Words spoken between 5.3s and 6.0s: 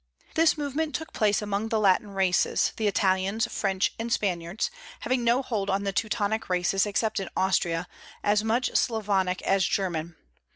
hold on the